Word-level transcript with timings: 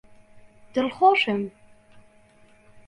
دڵخۆشم! 0.77 1.41